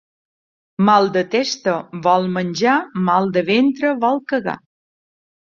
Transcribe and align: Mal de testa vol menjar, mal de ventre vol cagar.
Mal 0.87 1.09
de 1.17 1.21
testa 1.35 1.75
vol 2.07 2.25
menjar, 2.39 2.79
mal 3.11 3.31
de 3.37 3.45
ventre 3.53 3.93
vol 4.07 4.19
cagar. 4.35 4.59